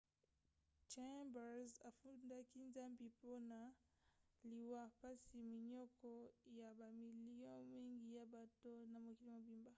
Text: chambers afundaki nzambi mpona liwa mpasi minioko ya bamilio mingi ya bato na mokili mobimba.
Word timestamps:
chambers 0.91 1.71
afundaki 1.89 2.57
nzambi 2.67 3.05
mpona 3.15 3.59
liwa 4.49 4.83
mpasi 4.93 5.35
minioko 5.49 6.11
ya 6.59 6.69
bamilio 6.79 7.53
mingi 7.71 8.09
ya 8.19 8.25
bato 8.33 8.71
na 8.91 8.97
mokili 9.05 9.29
mobimba. 9.33 9.69